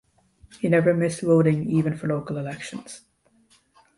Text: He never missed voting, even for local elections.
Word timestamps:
He 0.59 0.67
never 0.67 0.95
missed 0.95 1.21
voting, 1.21 1.69
even 1.69 1.95
for 1.95 2.07
local 2.07 2.37
elections. 2.39 3.01